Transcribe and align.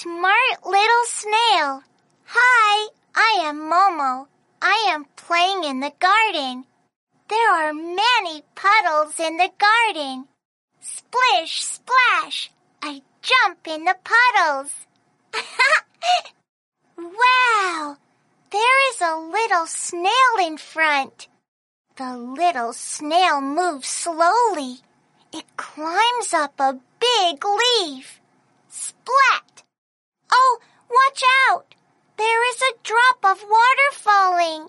smart 0.00 0.64
little 0.64 1.04
snail. 1.04 1.82
Hi, 2.24 2.88
I 3.14 3.42
am 3.44 3.58
Momo. 3.70 4.28
I 4.62 4.86
am 4.94 5.04
playing 5.14 5.64
in 5.64 5.80
the 5.80 5.92
garden. 6.00 6.64
There 7.28 7.52
are 7.52 7.74
many 7.74 8.42
puddles 8.54 9.20
in 9.20 9.36
the 9.36 9.50
garden. 9.58 10.26
Splish, 10.80 11.64
splash. 11.64 12.50
I 12.80 13.02
jump 13.20 13.58
in 13.66 13.84
the 13.84 13.96
puddles. 14.02 14.72
wow! 16.96 17.98
There 18.50 18.90
is 18.90 19.02
a 19.02 19.18
little 19.18 19.66
snail 19.66 20.34
in 20.40 20.56
front. 20.56 21.28
The 21.96 22.16
little 22.16 22.72
snail 22.72 23.42
moves 23.42 23.88
slowly. 23.88 24.78
It 25.30 25.44
climbs 25.58 26.32
up 26.32 26.58
a 26.58 26.80
big 27.00 27.44
leaf. 27.44 28.18
Splat! 28.70 29.49
Oh, 30.42 30.58
watch 30.88 31.22
out! 31.48 31.74
There 32.16 32.50
is 32.50 32.62
a 32.62 32.78
drop 32.82 33.18
of 33.24 33.42
water 33.42 33.90
falling. 33.92 34.68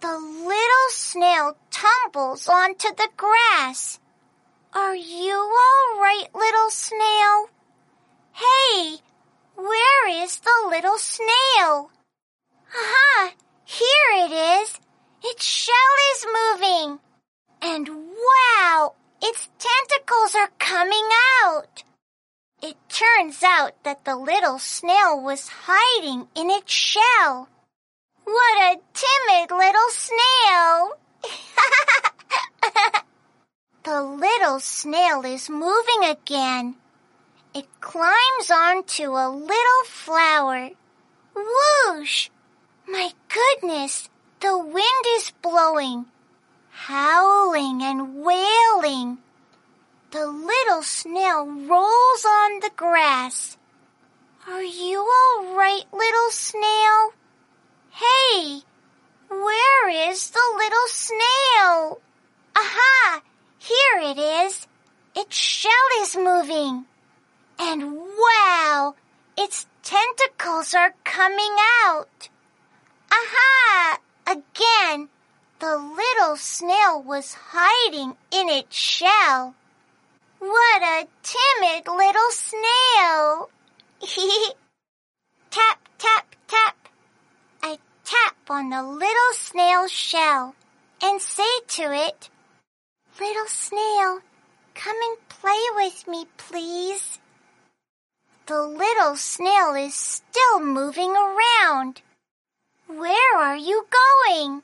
The 0.00 0.16
little 0.16 0.88
snail 0.90 1.56
tumbles 1.70 2.48
onto 2.48 2.88
the 2.94 3.08
grass. 3.16 3.98
Are 4.72 4.94
you 4.94 5.34
all 5.34 6.00
right, 6.00 6.28
little 6.34 6.70
snail? 6.70 7.48
Hey, 8.32 8.98
where 9.56 10.22
is 10.22 10.38
the 10.38 10.68
little 10.68 10.98
snail? 10.98 11.90
Aha, 12.72 13.32
here 13.64 14.10
it 14.24 14.32
is. 14.32 14.78
Its 15.24 15.44
shell 15.44 15.92
is 16.12 16.26
moving. 16.38 16.98
And 17.62 17.88
wow, 17.88 18.94
its 19.22 19.48
tentacles 19.58 20.34
are 20.36 20.50
coming 20.58 21.08
out. 21.10 21.35
Turns 22.96 23.42
out 23.42 23.72
that 23.82 24.06
the 24.06 24.16
little 24.16 24.58
snail 24.58 25.20
was 25.20 25.50
hiding 25.66 26.28
in 26.34 26.48
its 26.48 26.72
shell. 26.72 27.46
What 28.24 28.56
a 28.58 28.80
timid 28.94 29.50
little 29.50 29.90
snail! 29.90 30.92
the 33.84 34.02
little 34.02 34.60
snail 34.60 35.26
is 35.26 35.50
moving 35.50 36.04
again. 36.08 36.76
It 37.52 37.66
climbs 37.82 38.50
onto 38.50 39.10
a 39.10 39.28
little 39.28 39.84
flower. 39.84 40.70
Whoosh! 41.34 42.30
My 42.88 43.10
goodness, 43.28 44.08
the 44.40 44.56
wind 44.56 45.04
is 45.18 45.34
blowing, 45.42 46.06
howling 46.70 47.82
and 47.82 48.24
wailing. 48.24 49.18
The 50.12 50.26
little 50.28 50.82
snail 50.82 51.44
rolls 51.44 51.95
the 52.60 52.70
grass. 52.76 53.56
Are 54.48 54.62
you 54.62 54.98
all 55.00 55.54
right, 55.56 55.82
little 55.92 56.30
snail? 56.30 57.12
Hey, 57.90 58.60
where 59.28 60.10
is 60.10 60.30
the 60.30 60.54
little 60.56 60.88
snail? 60.88 62.00
Aha, 62.56 63.22
here 63.58 64.00
it 64.00 64.18
is. 64.18 64.66
Its 65.14 65.36
shell 65.36 65.72
is 66.00 66.16
moving. 66.16 66.86
And 67.58 67.92
wow, 67.92 68.94
its 69.36 69.66
tentacles 69.82 70.74
are 70.74 70.94
coming 71.04 71.56
out. 71.84 72.28
Aha, 73.10 73.98
again, 74.26 75.08
the 75.58 75.76
little 75.76 76.36
snail 76.36 77.02
was 77.02 77.36
hiding 77.50 78.16
in 78.30 78.48
its 78.48 78.76
shell. 78.76 79.54
Timid 81.26 81.88
little 81.88 82.30
snail! 82.30 83.50
tap, 85.50 85.80
tap, 85.98 86.36
tap. 86.46 86.76
I 87.60 87.78
tap 88.04 88.36
on 88.48 88.70
the 88.70 88.84
little 88.84 89.32
snail's 89.32 89.90
shell 89.90 90.54
and 91.02 91.20
say 91.20 91.42
to 91.66 91.92
it, 91.92 92.30
Little 93.18 93.48
snail, 93.48 94.20
come 94.76 94.96
and 95.02 95.28
play 95.28 95.60
with 95.74 96.06
me, 96.06 96.26
please. 96.36 97.18
The 98.46 98.62
little 98.62 99.16
snail 99.16 99.74
is 99.74 99.96
still 99.96 100.60
moving 100.60 101.10
around. 101.10 102.02
Where 102.86 103.36
are 103.36 103.56
you 103.56 103.84
going? 103.90 104.62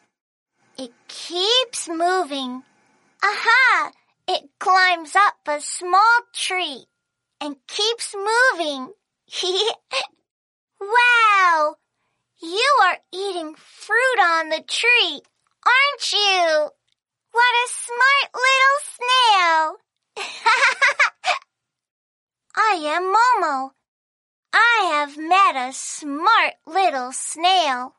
It 0.78 0.92
keeps 1.08 1.88
moving. 1.88 2.62
Aha! 3.20 3.90
It 4.28 4.50
climbs 4.60 5.16
up 5.16 5.34
a 5.48 5.60
small 5.60 6.20
tree 6.32 6.86
and 7.40 7.56
keeps 7.66 8.14
moving. 8.14 8.92
wow! 10.80 11.74
You 12.40 12.78
are 12.84 12.98
eating 13.12 13.54
fruit 13.56 14.20
on 14.20 14.48
the 14.48 14.62
tree, 14.66 15.22
aren't 15.66 16.12
you? 16.12 16.70
What 17.32 17.54
a 17.64 17.68
smart 17.68 18.30
little 18.34 18.78
snail! 18.96 19.76
I 22.56 22.74
am 22.94 23.14
Momo. 23.14 23.70
I 24.52 24.90
have 24.92 25.16
met 25.16 25.56
a 25.68 25.72
smart 25.72 26.54
little 26.66 27.12
snail. 27.12 27.94